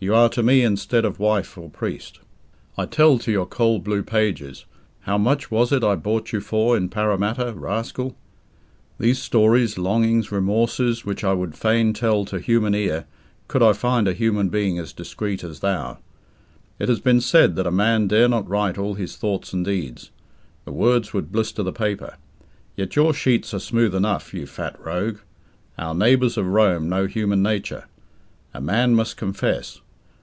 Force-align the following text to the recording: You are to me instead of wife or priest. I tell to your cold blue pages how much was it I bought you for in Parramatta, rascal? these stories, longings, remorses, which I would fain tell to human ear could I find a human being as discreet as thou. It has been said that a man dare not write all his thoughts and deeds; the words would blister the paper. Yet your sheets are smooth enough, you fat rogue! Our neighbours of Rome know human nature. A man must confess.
You 0.00 0.14
are 0.14 0.28
to 0.28 0.44
me 0.44 0.62
instead 0.62 1.04
of 1.04 1.18
wife 1.18 1.58
or 1.58 1.68
priest. 1.70 2.20
I 2.76 2.86
tell 2.86 3.18
to 3.18 3.32
your 3.32 3.46
cold 3.46 3.82
blue 3.82 4.04
pages 4.04 4.64
how 5.00 5.18
much 5.18 5.50
was 5.50 5.72
it 5.72 5.82
I 5.82 5.96
bought 5.96 6.32
you 6.32 6.40
for 6.40 6.76
in 6.76 6.88
Parramatta, 6.88 7.52
rascal? 7.54 8.16
these 9.00 9.18
stories, 9.18 9.76
longings, 9.76 10.30
remorses, 10.30 11.04
which 11.04 11.24
I 11.24 11.32
would 11.32 11.56
fain 11.56 11.94
tell 11.94 12.24
to 12.26 12.38
human 12.38 12.76
ear 12.76 13.06
could 13.48 13.60
I 13.60 13.72
find 13.72 14.06
a 14.06 14.12
human 14.12 14.50
being 14.50 14.78
as 14.78 14.92
discreet 14.92 15.42
as 15.42 15.58
thou. 15.58 15.98
It 16.78 16.88
has 16.88 17.00
been 17.00 17.20
said 17.20 17.56
that 17.56 17.66
a 17.66 17.72
man 17.72 18.06
dare 18.06 18.28
not 18.28 18.48
write 18.48 18.78
all 18.78 18.94
his 18.94 19.16
thoughts 19.16 19.52
and 19.52 19.64
deeds; 19.64 20.12
the 20.64 20.70
words 20.70 21.12
would 21.12 21.32
blister 21.32 21.64
the 21.64 21.72
paper. 21.72 22.18
Yet 22.76 22.94
your 22.94 23.12
sheets 23.12 23.52
are 23.52 23.58
smooth 23.58 23.96
enough, 23.96 24.32
you 24.32 24.46
fat 24.46 24.78
rogue! 24.78 25.18
Our 25.76 25.92
neighbours 25.92 26.36
of 26.36 26.46
Rome 26.46 26.88
know 26.88 27.06
human 27.08 27.42
nature. 27.42 27.88
A 28.54 28.60
man 28.60 28.94
must 28.94 29.16
confess. 29.16 29.80